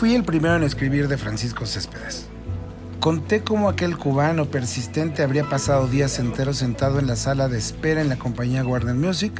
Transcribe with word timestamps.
fui 0.00 0.14
el 0.14 0.24
primero 0.24 0.56
en 0.56 0.62
escribir 0.62 1.08
de 1.08 1.18
Francisco 1.18 1.66
Céspedes. 1.66 2.24
Conté 3.00 3.42
cómo 3.42 3.68
aquel 3.68 3.98
cubano 3.98 4.46
persistente 4.46 5.22
habría 5.22 5.44
pasado 5.44 5.88
días 5.88 6.18
enteros 6.18 6.56
sentado 6.56 6.98
en 6.98 7.06
la 7.06 7.16
sala 7.16 7.48
de 7.48 7.58
espera 7.58 8.00
en 8.00 8.08
la 8.08 8.18
compañía 8.18 8.64
Warner 8.64 8.94
Music, 8.94 9.30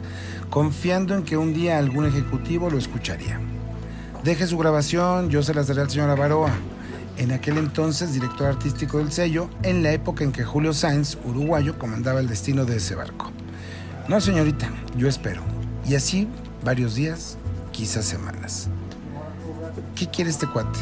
confiando 0.51 1.15
en 1.15 1.23
que 1.23 1.39
un 1.39 1.55
día 1.55 1.79
algún 1.79 2.05
ejecutivo 2.05 2.69
lo 2.69 2.77
escucharía. 2.77 3.41
Deje 4.23 4.47
su 4.47 4.59
grabación, 4.59 5.31
yo 5.31 5.43
se 5.43 5.55
las 5.55 5.67
daré 5.67 5.81
al 5.81 5.89
señor 5.89 6.11
Avaroa, 6.11 6.53
en 7.17 7.33
aquel 7.33 7.57
entonces 7.57 8.13
director 8.13 8.49
artístico 8.49 8.99
del 8.99 9.13
sello, 9.13 9.49
en 9.63 9.83
la 9.83 9.93
época 9.93 10.25
en 10.25 10.33
que 10.33 10.45
Julio 10.45 10.75
Sáenz, 10.75 11.17
uruguayo, 11.25 11.79
comandaba 11.79 12.21
el 12.21 12.29
destino 12.29 12.67
de 12.67 12.77
ese 12.77 12.95
barco. 12.95 13.33
No, 14.09 14.21
señorita, 14.21 14.69
yo 14.95 15.09
espero. 15.09 15.41
Y 15.89 15.95
así, 15.95 16.29
varios 16.63 16.97
días, 16.97 17.39
quizás 17.73 18.05
semanas. 18.05 18.69
¿Qué 19.95 20.09
quiere 20.09 20.31
este 20.31 20.47
cuate? 20.47 20.79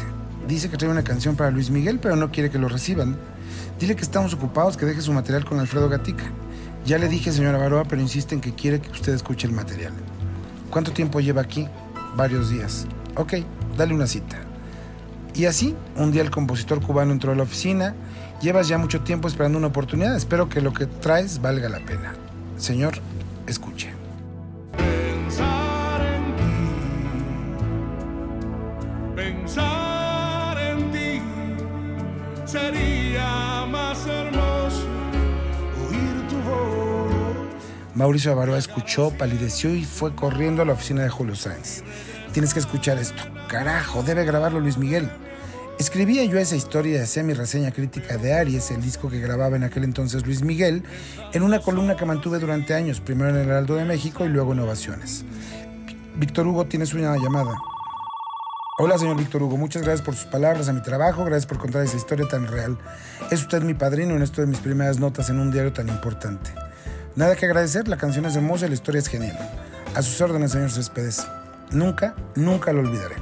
Dice 0.47 0.69
que 0.69 0.77
trae 0.77 0.91
una 0.91 1.03
canción 1.03 1.35
para 1.35 1.51
Luis 1.51 1.69
Miguel, 1.69 1.99
pero 1.99 2.15
no 2.15 2.31
quiere 2.31 2.49
que 2.49 2.57
lo 2.57 2.69
reciban. 2.69 3.17
Dile 3.79 3.95
que 3.95 4.01
estamos 4.01 4.33
ocupados, 4.33 4.77
que 4.77 4.85
deje 4.85 5.01
su 5.01 5.13
material 5.13 5.45
con 5.45 5.59
Alfredo 5.59 5.89
Gatica. 5.89 6.23
Ya 6.85 6.97
le 6.97 7.07
dije, 7.07 7.31
señora 7.31 7.57
Baroa, 7.57 7.85
pero 7.85 8.01
insiste 8.01 8.35
en 8.35 8.41
que 8.41 8.53
quiere 8.53 8.81
que 8.81 8.89
usted 8.89 9.13
escuche 9.13 9.47
el 9.47 9.53
material. 9.53 9.93
¿Cuánto 10.69 10.91
tiempo 10.91 11.19
lleva 11.19 11.41
aquí? 11.41 11.67
Varios 12.15 12.49
días. 12.49 12.87
Ok, 13.15 13.35
dale 13.77 13.93
una 13.93 14.07
cita. 14.07 14.37
Y 15.35 15.45
así, 15.45 15.75
un 15.95 16.11
día 16.11 16.21
el 16.21 16.31
compositor 16.31 16.81
cubano 16.81 17.11
entró 17.11 17.31
a 17.31 17.35
la 17.35 17.43
oficina. 17.43 17.95
Llevas 18.41 18.67
ya 18.67 18.77
mucho 18.77 19.01
tiempo 19.01 19.27
esperando 19.27 19.57
una 19.57 19.67
oportunidad. 19.67 20.15
Espero 20.15 20.49
que 20.49 20.61
lo 20.61 20.73
que 20.73 20.85
traes 20.85 21.41
valga 21.41 21.69
la 21.69 21.79
pena. 21.79 22.13
Señor, 22.57 22.93
escuche. 23.47 23.98
Pensar 29.33 30.57
en 30.57 30.91
ti 30.91 31.21
sería 32.45 33.65
más 33.69 34.05
hermoso 34.07 34.87
oír 35.87 36.27
tu 36.27 36.37
voz. 36.37 37.47
Mauricio 37.93 38.31
Avaroa 38.31 38.57
escuchó, 38.57 39.11
palideció 39.11 39.73
y 39.75 39.85
fue 39.85 40.15
corriendo 40.15 40.61
a 40.61 40.65
la 40.65 40.73
oficina 40.73 41.03
de 41.03 41.09
Julio 41.09 41.35
Sáenz. 41.35 41.83
Tienes 42.33 42.53
que 42.53 42.59
escuchar 42.59 42.97
esto. 42.97 43.23
Carajo, 43.47 44.03
debe 44.03 44.25
grabarlo 44.25 44.59
Luis 44.59 44.77
Miguel. 44.77 45.09
Escribía 45.79 46.25
yo 46.25 46.37
esa 46.37 46.55
historia 46.55 46.97
y 46.97 47.01
hacía 47.01 47.23
mi 47.23 47.33
reseña 47.33 47.71
crítica 47.71 48.17
de 48.17 48.33
Aries, 48.33 48.69
el 48.71 48.81
disco 48.81 49.09
que 49.09 49.19
grababa 49.19 49.55
en 49.55 49.63
aquel 49.63 49.85
entonces 49.85 50.25
Luis 50.25 50.41
Miguel, 50.41 50.83
en 51.31 51.41
una 51.41 51.59
columna 51.59 51.95
que 51.95 52.05
mantuve 52.05 52.37
durante 52.39 52.73
años, 52.73 52.99
primero 52.99 53.29
en 53.29 53.37
el 53.37 53.47
Heraldo 53.47 53.75
de 53.75 53.85
México 53.85 54.25
y 54.25 54.29
luego 54.29 54.51
en 54.51 54.59
Ovaciones. 54.59 55.23
Víctor 56.17 56.47
Hugo 56.47 56.65
tiene 56.65 56.85
su 56.85 56.97
llamada. 56.97 57.53
Hola, 58.81 58.97
señor 58.97 59.17
Víctor 59.17 59.43
Hugo, 59.43 59.57
muchas 59.57 59.81
gracias 59.81 60.05
por 60.05 60.15
sus 60.15 60.27
palabras 60.27 60.69
a 60.69 60.73
mi 60.73 60.81
trabajo, 60.81 61.25
gracias 61.25 61.45
por 61.45 61.57
contar 61.57 61.83
esa 61.83 61.97
historia 61.97 62.25
tan 62.29 62.47
real. 62.47 62.77
Es 63.29 63.41
usted 63.41 63.61
mi 63.61 63.73
padrino 63.73 64.15
en 64.15 64.21
esto 64.21 64.39
de 64.39 64.47
mis 64.47 64.59
primeras 64.59 65.01
notas 65.01 65.29
en 65.29 65.37
un 65.37 65.51
diario 65.51 65.73
tan 65.73 65.89
importante. 65.89 66.51
Nada 67.13 67.35
que 67.35 67.45
agradecer, 67.45 67.89
la 67.89 67.97
canción 67.97 68.23
es 68.23 68.37
hermosa 68.37 68.67
y 68.67 68.69
la 68.69 68.75
historia 68.75 68.99
es 68.99 69.09
genial. 69.09 69.37
A 69.95 70.01
sus 70.01 70.21
órdenes, 70.21 70.53
señor 70.53 70.71
Céspedes. 70.71 71.27
Nunca, 71.71 72.15
nunca 72.35 72.71
lo 72.71 72.79
olvidaré. 72.79 73.17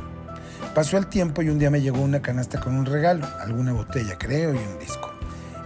Pasó 0.76 0.96
el 1.00 1.08
tiempo 1.08 1.42
y 1.42 1.50
un 1.50 1.58
día 1.58 1.72
me 1.72 1.82
llegó 1.82 2.02
una 2.02 2.22
canasta 2.22 2.60
con 2.60 2.76
un 2.76 2.86
regalo, 2.86 3.26
alguna 3.40 3.74
botella 3.74 4.16
creo 4.16 4.54
y 4.54 4.58
un 4.58 4.78
disco. 4.78 5.10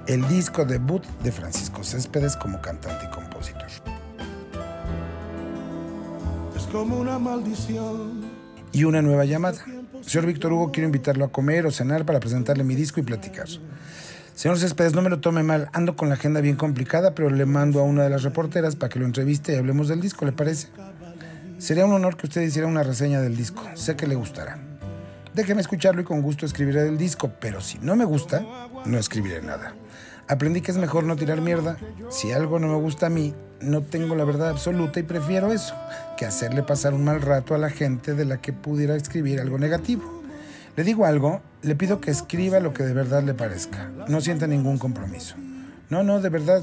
El 0.07 0.25
disco 0.29 0.63
debut 0.63 1.03
de 1.21 1.33
Francisco 1.33 1.83
Céspedes 1.83 2.37
como 2.37 2.61
cantante 2.61 3.07
y 3.07 3.13
compositor. 3.13 3.67
Es 6.55 6.63
como 6.71 6.97
una 6.97 7.19
maldición. 7.19 8.39
Y 8.71 8.85
una 8.85 9.01
nueva 9.01 9.25
llamada. 9.25 9.61
Señor 10.01 10.25
Víctor 10.25 10.53
Hugo, 10.53 10.71
quiero 10.71 10.87
invitarlo 10.87 11.25
a 11.25 11.31
comer 11.31 11.65
o 11.65 11.71
cenar 11.71 12.05
para 12.05 12.19
presentarle 12.19 12.63
mi 12.63 12.75
disco 12.75 12.99
y 12.99 13.03
platicar. 13.03 13.47
Señor 14.33 14.57
Céspedes, 14.57 14.93
no 14.93 15.01
me 15.01 15.09
lo 15.09 15.19
tome 15.19 15.43
mal, 15.43 15.69
ando 15.73 15.95
con 15.95 16.09
la 16.09 16.15
agenda 16.15 16.41
bien 16.41 16.55
complicada, 16.55 17.13
pero 17.13 17.29
le 17.29 17.45
mando 17.45 17.79
a 17.79 17.83
una 17.83 18.03
de 18.03 18.09
las 18.09 18.23
reporteras 18.23 18.75
para 18.75 18.89
que 18.89 18.99
lo 18.99 19.05
entreviste 19.05 19.53
y 19.53 19.57
hablemos 19.57 19.87
del 19.87 20.01
disco, 20.01 20.25
¿le 20.25 20.31
parece? 20.31 20.69
Sería 21.57 21.85
un 21.85 21.93
honor 21.93 22.17
que 22.17 22.25
usted 22.25 22.41
hiciera 22.41 22.67
una 22.67 22.83
reseña 22.83 23.21
del 23.21 23.35
disco, 23.37 23.63
sé 23.75 23.95
que 23.95 24.07
le 24.07 24.15
gustará. 24.15 24.57
Déjeme 25.33 25.61
escucharlo 25.61 26.01
y 26.01 26.05
con 26.05 26.21
gusto 26.21 26.45
escribiré 26.45 26.83
del 26.83 26.97
disco, 26.97 27.31
pero 27.39 27.61
si 27.61 27.77
no 27.79 27.95
me 27.95 28.05
gusta, 28.05 28.43
no 28.85 28.97
escribiré 28.97 29.41
nada. 29.41 29.75
Aprendí 30.27 30.61
que 30.61 30.71
es 30.71 30.77
mejor 30.77 31.03
no 31.03 31.15
tirar 31.15 31.41
mierda. 31.41 31.77
Si 32.09 32.31
algo 32.31 32.59
no 32.59 32.67
me 32.67 32.75
gusta 32.75 33.07
a 33.07 33.09
mí, 33.09 33.33
no 33.61 33.81
tengo 33.81 34.15
la 34.15 34.23
verdad 34.23 34.49
absoluta 34.49 34.99
y 34.99 35.03
prefiero 35.03 35.51
eso, 35.51 35.75
que 36.17 36.25
hacerle 36.25 36.63
pasar 36.63 36.93
un 36.93 37.03
mal 37.03 37.21
rato 37.21 37.53
a 37.55 37.57
la 37.57 37.69
gente 37.69 38.13
de 38.13 38.25
la 38.25 38.41
que 38.41 38.53
pudiera 38.53 38.95
escribir 38.95 39.39
algo 39.39 39.57
negativo. 39.57 40.21
Le 40.75 40.83
digo 40.83 41.05
algo, 41.05 41.41
le 41.63 41.75
pido 41.75 41.99
que 41.99 42.11
escriba 42.11 42.59
lo 42.59 42.73
que 42.73 42.83
de 42.83 42.93
verdad 42.93 43.23
le 43.23 43.33
parezca. 43.33 43.89
No 44.07 44.21
sienta 44.21 44.47
ningún 44.47 44.77
compromiso. 44.77 45.35
No, 45.89 46.03
no, 46.03 46.21
de 46.21 46.29
verdad, 46.29 46.61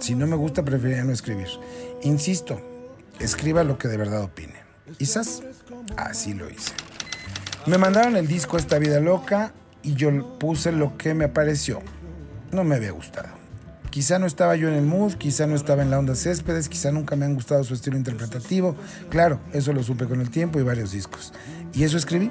si 0.00 0.14
no 0.14 0.26
me 0.26 0.36
gusta, 0.36 0.64
preferiría 0.64 1.04
no 1.04 1.12
escribir. 1.12 1.48
Insisto, 2.02 2.60
escriba 3.18 3.64
lo 3.64 3.78
que 3.78 3.88
de 3.88 3.96
verdad 3.96 4.22
opine. 4.22 4.54
Quizás 4.96 5.42
así 5.96 6.34
lo 6.34 6.48
hice. 6.48 6.72
Me 7.66 7.76
mandaron 7.76 8.16
el 8.16 8.28
disco 8.28 8.56
Esta 8.56 8.78
Vida 8.78 9.00
Loca 9.00 9.52
y 9.82 9.94
yo 9.94 10.38
puse 10.38 10.72
lo 10.72 10.96
que 10.96 11.14
me 11.14 11.28
pareció. 11.28 11.82
No 12.52 12.64
me 12.64 12.76
había 12.76 12.92
gustado. 12.92 13.28
Quizá 13.90 14.18
no 14.18 14.26
estaba 14.26 14.56
yo 14.56 14.68
en 14.68 14.74
el 14.74 14.84
mood, 14.84 15.14
quizá 15.14 15.46
no 15.46 15.54
estaba 15.54 15.82
en 15.82 15.90
la 15.90 15.98
onda 15.98 16.14
Céspedes, 16.14 16.68
quizá 16.68 16.92
nunca 16.92 17.16
me 17.16 17.24
han 17.24 17.34
gustado 17.34 17.64
su 17.64 17.74
estilo 17.74 17.96
interpretativo. 17.96 18.76
Claro, 19.08 19.40
eso 19.52 19.72
lo 19.72 19.82
supe 19.82 20.06
con 20.06 20.20
el 20.20 20.30
tiempo 20.30 20.58
y 20.58 20.62
varios 20.62 20.92
discos. 20.92 21.32
Y 21.72 21.84
eso 21.84 21.96
escribí. 21.96 22.30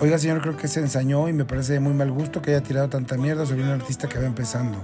Oiga, 0.00 0.18
señor, 0.18 0.40
creo 0.42 0.56
que 0.56 0.68
se 0.68 0.80
ensañó 0.80 1.28
y 1.28 1.32
me 1.32 1.44
parece 1.44 1.74
de 1.74 1.80
muy 1.80 1.92
mal 1.92 2.10
gusto 2.10 2.42
que 2.42 2.50
haya 2.50 2.62
tirado 2.62 2.88
tanta 2.88 3.16
mierda 3.16 3.46
sobre 3.46 3.62
un 3.62 3.70
artista 3.70 4.08
que 4.08 4.18
va 4.18 4.26
empezando. 4.26 4.78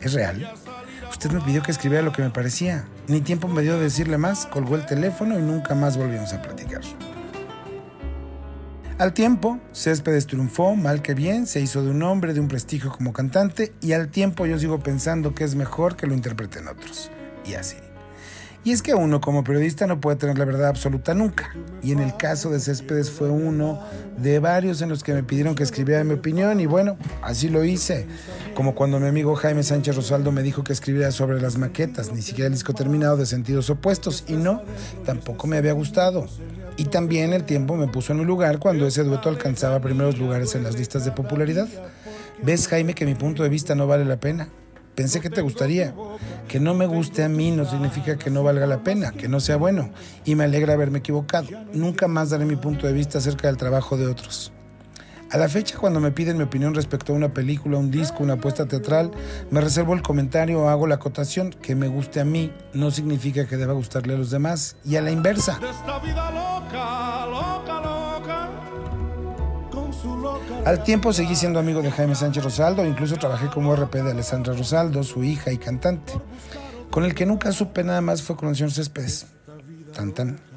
¿Es 0.00 0.12
real? 0.12 0.50
Usted 1.10 1.30
me 1.30 1.40
pidió 1.40 1.62
que 1.62 1.70
escribiera 1.70 2.04
lo 2.04 2.12
que 2.12 2.22
me 2.22 2.30
parecía. 2.30 2.86
Ni 3.08 3.20
tiempo 3.20 3.48
me 3.48 3.62
dio 3.62 3.76
de 3.76 3.84
decirle 3.84 4.18
más, 4.18 4.46
colgó 4.46 4.76
el 4.76 4.86
teléfono 4.86 5.38
y 5.38 5.42
nunca 5.42 5.74
más 5.74 5.96
volvimos 5.96 6.32
a 6.32 6.42
platicar. 6.42 6.82
Al 8.98 9.14
tiempo, 9.14 9.60
Céspedes 9.72 10.26
triunfó, 10.26 10.74
mal 10.74 11.02
que 11.02 11.14
bien, 11.14 11.46
se 11.46 11.60
hizo 11.60 11.84
de 11.84 11.90
un 11.92 12.02
hombre 12.02 12.34
de 12.34 12.40
un 12.40 12.48
prestigio 12.48 12.90
como 12.90 13.12
cantante 13.12 13.72
y 13.80 13.92
al 13.92 14.08
tiempo 14.08 14.44
yo 14.44 14.58
sigo 14.58 14.80
pensando 14.80 15.36
que 15.36 15.44
es 15.44 15.54
mejor 15.54 15.94
que 15.94 16.08
lo 16.08 16.14
interpreten 16.14 16.66
otros. 16.66 17.08
Y 17.46 17.54
así. 17.54 17.76
Y 18.64 18.72
es 18.72 18.82
que 18.82 18.96
uno 18.96 19.20
como 19.20 19.44
periodista 19.44 19.86
no 19.86 20.00
puede 20.00 20.16
tener 20.16 20.36
la 20.36 20.44
verdad 20.44 20.66
absoluta 20.66 21.14
nunca. 21.14 21.54
Y 21.80 21.92
en 21.92 22.00
el 22.00 22.16
caso 22.16 22.50
de 22.50 22.58
Céspedes 22.58 23.08
fue 23.08 23.30
uno 23.30 23.80
de 24.16 24.40
varios 24.40 24.82
en 24.82 24.88
los 24.88 25.04
que 25.04 25.14
me 25.14 25.22
pidieron 25.22 25.54
que 25.54 25.62
escribiera 25.62 26.02
mi 26.02 26.14
opinión 26.14 26.58
y 26.58 26.66
bueno, 26.66 26.98
así 27.22 27.48
lo 27.48 27.62
hice. 27.62 28.08
Como 28.56 28.74
cuando 28.74 28.98
mi 28.98 29.06
amigo 29.06 29.36
Jaime 29.36 29.62
Sánchez 29.62 29.94
Rosaldo 29.94 30.32
me 30.32 30.42
dijo 30.42 30.64
que 30.64 30.72
escribiera 30.72 31.12
sobre 31.12 31.40
las 31.40 31.56
maquetas, 31.56 32.12
ni 32.12 32.20
siquiera 32.20 32.48
el 32.48 32.52
disco 32.52 32.74
terminado 32.74 33.16
de 33.16 33.26
sentidos 33.26 33.70
opuestos. 33.70 34.24
Y 34.26 34.32
no, 34.32 34.60
tampoco 35.06 35.46
me 35.46 35.56
había 35.56 35.72
gustado. 35.72 36.26
Y 36.78 36.84
también 36.84 37.32
el 37.32 37.42
tiempo 37.42 37.76
me 37.76 37.88
puso 37.88 38.12
en 38.12 38.20
un 38.20 38.26
lugar 38.28 38.60
cuando 38.60 38.86
ese 38.86 39.02
dueto 39.02 39.28
alcanzaba 39.28 39.80
primeros 39.80 40.16
lugares 40.16 40.54
en 40.54 40.62
las 40.62 40.78
listas 40.78 41.04
de 41.04 41.10
popularidad. 41.10 41.68
¿Ves, 42.40 42.68
Jaime, 42.68 42.94
que 42.94 43.04
mi 43.04 43.16
punto 43.16 43.42
de 43.42 43.48
vista 43.48 43.74
no 43.74 43.88
vale 43.88 44.04
la 44.04 44.20
pena? 44.20 44.48
Pensé 44.94 45.20
que 45.20 45.28
te 45.28 45.40
gustaría. 45.40 45.92
Que 46.46 46.60
no 46.60 46.74
me 46.74 46.86
guste 46.86 47.24
a 47.24 47.28
mí 47.28 47.50
no 47.50 47.68
significa 47.68 48.16
que 48.16 48.30
no 48.30 48.44
valga 48.44 48.66
la 48.68 48.84
pena, 48.84 49.10
que 49.10 49.28
no 49.28 49.40
sea 49.40 49.56
bueno. 49.56 49.90
Y 50.24 50.36
me 50.36 50.44
alegra 50.44 50.74
haberme 50.74 51.00
equivocado. 51.00 51.48
Nunca 51.72 52.06
más 52.06 52.30
daré 52.30 52.44
mi 52.44 52.56
punto 52.56 52.86
de 52.86 52.92
vista 52.92 53.18
acerca 53.18 53.48
del 53.48 53.56
trabajo 53.56 53.96
de 53.96 54.06
otros. 54.06 54.52
A 55.30 55.36
la 55.36 55.48
fecha, 55.48 55.76
cuando 55.76 56.00
me 56.00 56.10
piden 56.10 56.38
mi 56.38 56.44
opinión 56.44 56.74
respecto 56.74 57.12
a 57.12 57.16
una 57.16 57.34
película, 57.34 57.76
un 57.76 57.90
disco, 57.90 58.22
una 58.22 58.34
apuesta 58.34 58.64
teatral, 58.64 59.10
me 59.50 59.60
reservo 59.60 59.92
el 59.92 60.00
comentario 60.00 60.62
o 60.62 60.68
hago 60.68 60.86
la 60.86 60.94
acotación. 60.94 61.50
Que 61.50 61.74
me 61.74 61.86
guste 61.88 62.20
a 62.20 62.24
mí 62.24 62.50
no 62.72 62.90
significa 62.90 63.46
que 63.46 63.58
deba 63.58 63.74
gustarle 63.74 64.14
a 64.14 64.16
los 64.16 64.30
demás. 64.30 64.76
Y 64.86 64.96
a 64.96 65.02
la 65.02 65.10
inversa. 65.10 65.60
Al 70.64 70.82
tiempo 70.82 71.12
seguí 71.12 71.36
siendo 71.36 71.58
amigo 71.58 71.82
de 71.82 71.90
Jaime 71.90 72.14
Sánchez 72.14 72.44
Rosaldo, 72.44 72.86
incluso 72.86 73.16
trabajé 73.16 73.48
como 73.48 73.76
RP 73.76 73.96
de 73.96 74.12
Alessandra 74.12 74.54
Rosaldo, 74.54 75.02
su 75.02 75.24
hija 75.24 75.52
y 75.52 75.58
cantante. 75.58 76.14
Con 76.90 77.04
el 77.04 77.14
que 77.14 77.26
nunca 77.26 77.52
supe 77.52 77.84
nada 77.84 78.00
más 78.00 78.22
fue 78.22 78.36
con 78.36 78.48
el 78.48 78.56
señor 78.56 78.72
Céspedes. 78.72 79.26
Tan 79.94 80.12
tan. 80.12 80.47